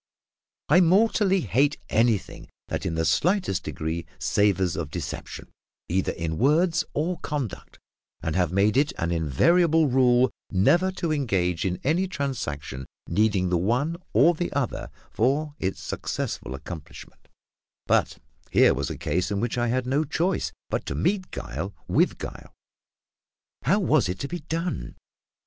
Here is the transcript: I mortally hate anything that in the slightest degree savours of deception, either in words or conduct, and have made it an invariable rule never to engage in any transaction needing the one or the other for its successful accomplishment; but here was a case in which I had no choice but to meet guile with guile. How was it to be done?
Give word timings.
I 0.67 0.81
mortally 0.81 1.41
hate 1.41 1.77
anything 1.87 2.49
that 2.69 2.87
in 2.87 2.95
the 2.95 3.05
slightest 3.05 3.61
degree 3.61 4.07
savours 4.17 4.75
of 4.75 4.89
deception, 4.89 5.51
either 5.89 6.11
in 6.13 6.39
words 6.39 6.83
or 6.95 7.19
conduct, 7.19 7.77
and 8.23 8.35
have 8.35 8.51
made 8.51 8.77
it 8.77 8.93
an 8.97 9.11
invariable 9.11 9.89
rule 9.89 10.31
never 10.49 10.91
to 10.93 11.11
engage 11.11 11.65
in 11.65 11.79
any 11.83 12.07
transaction 12.07 12.87
needing 13.05 13.49
the 13.49 13.59
one 13.59 13.95
or 14.11 14.33
the 14.33 14.51
other 14.53 14.89
for 15.11 15.53
its 15.59 15.79
successful 15.83 16.55
accomplishment; 16.55 17.27
but 17.85 18.17
here 18.49 18.73
was 18.73 18.89
a 18.89 18.97
case 18.97 19.29
in 19.29 19.39
which 19.39 19.55
I 19.55 19.67
had 19.67 19.85
no 19.85 20.03
choice 20.03 20.51
but 20.71 20.83
to 20.87 20.95
meet 20.95 21.29
guile 21.29 21.75
with 21.87 22.17
guile. 22.17 22.51
How 23.61 23.79
was 23.79 24.09
it 24.09 24.17
to 24.21 24.27
be 24.27 24.39
done? 24.39 24.95